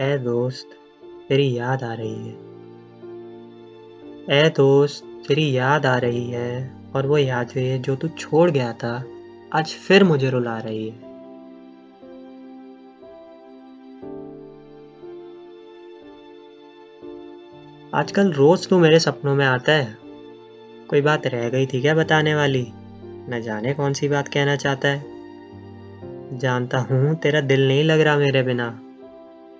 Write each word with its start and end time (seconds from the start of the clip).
ए 0.00 0.18
दोस्त, 0.18 0.68
तेरी 1.28 1.58
याद 1.58 1.84
आ 1.84 1.94
रही 1.94 2.28
है। 2.28 2.34
ए 4.30 4.48
दोस्त, 4.48 5.24
तेरी 5.28 5.56
याद 5.56 5.86
आ 5.86 5.98
रही 5.98 6.30
है 6.30 6.76
और 6.96 7.06
वो 7.06 7.18
यादें 7.18 7.82
जो 7.82 7.96
तू 7.96 8.08
छोड़ 8.08 8.50
गया 8.50 8.72
था, 8.72 9.04
आज 9.52 9.66
फिर 9.66 10.04
मुझे 10.04 10.30
रुला 10.30 10.58
रही 10.58 10.88
है। 10.88 10.94
आजकल 17.94 18.32
रोज 18.32 18.68
तू 18.68 18.78
मेरे 18.78 19.00
सपनों 19.00 19.34
में 19.34 19.46
आता 19.46 19.72
है। 19.72 19.96
कोई 20.90 21.00
बात 21.00 21.26
रह 21.26 21.48
गई 21.48 21.66
थी 21.66 21.80
क्या 21.80 21.94
बताने 21.94 22.34
वाली? 22.34 22.66
न 23.28 23.40
जाने 23.44 23.74
कौन 23.74 23.92
सी 23.92 24.08
बात 24.08 24.28
कहना 24.28 24.56
चाहता 24.56 24.88
है। 24.88 25.04
जानता 26.38 26.78
हूँ 26.78 27.14
तेरा 27.14 27.40
दिल 27.40 27.68
नहीं 27.68 27.84
लग 27.84 28.00
रहा 28.00 28.16
मेरे 28.16 28.42
बिना। 28.42 28.82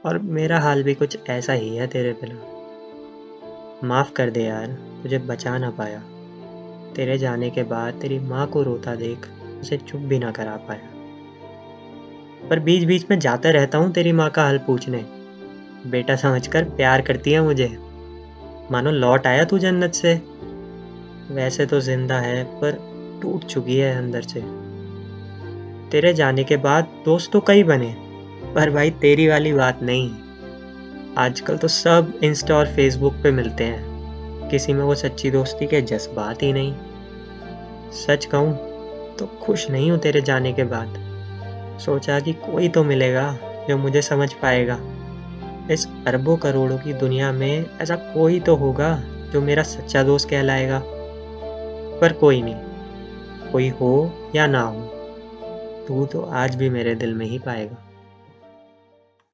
और 0.06 0.18
मेरा 0.18 0.60
हाल 0.60 0.82
भी 0.82 0.94
कुछ 0.94 1.18
ऐसा 1.30 1.52
ही 1.52 1.76
है 1.76 1.86
तेरे 1.86 2.12
बिना। 2.12 2.52
माफ़ 3.84 4.12
कर 4.12 4.30
दे 4.30 4.42
यार, 4.42 4.66
तुझे 5.02 5.18
बचा 5.18 5.58
ना 5.58 5.70
पाया। 5.70 6.02
तेरे 6.96 7.18
जाने 7.18 7.50
के 7.50 7.62
बाद 7.62 7.94
तेरी 7.94 8.18
माँ 8.18 8.46
को 8.46 8.62
रोता 8.62 8.94
देख, 8.94 9.28
उसे 9.60 9.76
चुप 9.76 10.00
भी 10.00 10.18
ना 10.18 10.30
करा 10.30 10.56
पाया। 10.56 10.90
पर 12.50 12.58
बीच 12.58 12.84
बीच 12.84 13.06
में 13.10 13.18
जाता 13.18 13.50
रहता 13.50 13.78
हूँ 13.78 13.92
तेरी 13.92 14.12
माँ 14.12 14.30
का 14.30 14.42
हाल 14.42 14.58
पूछने। 14.58 15.04
बेटा 15.86 16.16
समझकर 16.16 16.64
प्यार 16.64 17.02
करती 17.02 17.32
है 17.32 17.40
मुझे। 17.40 17.78
मानो 18.70 18.90
लौट 18.90 19.26
आया 19.26 19.44
तू 19.44 19.58
जन्नत 19.58 19.92
से। 19.92 20.14
वैसे 21.30 21.66
तो 21.66 21.80
ज़िंदा 21.80 22.18
है, 22.18 22.44
पर 22.44 22.72
टूट 23.22 23.44
चुकी 23.44 23.76
है 23.76 23.98
अंदर 23.98 24.22
से। 24.22 24.40
तेरे 25.90 26.14
जाने 26.14 26.44
के 26.44 26.56
बाद 26.56 26.84
दोस्त 27.04 27.32
तो 27.32 27.40
कई 27.40 27.62
बने। 27.62 28.05
पर 28.56 28.70
भाई, 28.70 28.90
तेरी 28.90 29.28
वाली 29.28 29.52
बात 29.52 29.82
नहीं। 29.82 30.14
आजकल 31.18 31.56
तो 31.56 31.68
सब 31.68 32.12
इंस्टा 32.24 32.54
और 32.56 32.66
फेसबुक 32.66 33.14
पे 33.22 33.30
मिलते 33.30 33.64
हैं। 33.64 34.48
किसी 34.48 34.72
में 34.72 34.82
वो 34.84 34.94
सच्ची 34.94 35.30
दोस्ती 35.30 35.66
के 35.66 35.80
जज्बात 35.80 36.42
ही 36.42 36.52
नहीं। 36.52 36.74
सच 37.92 38.24
कहूँ 38.24 38.54
तो 39.16 39.26
खुश 39.42 39.70
नहीं 39.70 39.90
हूँ 39.90 39.98
तेरे 39.98 40.20
जाने 40.20 40.52
के 40.52 40.64
बाद। 40.64 40.98
सोचा 41.80 42.20
कि 42.20 42.32
कोई 42.32 42.68
तो 42.68 42.84
मिलेगा 42.84 43.38
जो 43.68 43.76
मुझे 43.76 44.02
समझ 44.02 44.32
पाएगा। 44.32 44.78
इस 45.70 45.86
अरबों 46.06 46.36
करोड़ों 46.36 46.78
की 46.78 46.92
दुनिया 46.92 47.32
में 47.32 47.66
ऐसा 47.80 47.96
कोई 47.96 48.40
तो 48.40 48.56
होगा 48.56 49.02
जो 49.32 49.40
मेरा 49.40 49.62
सच्चा 49.62 50.02
दोस्त 50.02 50.30
कहलाएगा। 50.30 50.82
पर 52.00 52.12
कोई 52.12 52.42
नहीं, 52.42 52.56
कोई 53.52 53.68
हो 53.68 54.12
या 54.34 54.46
ना 54.46 54.60
हो, 54.60 54.80
तू 55.88 56.06
तो 56.06 56.22
आज 56.22 56.54
भी 56.54 56.70
मेरे 56.70 56.94
दिल 56.94 57.14
में 57.14 57.26
ही 57.26 57.38
पाएगा। 57.38 57.85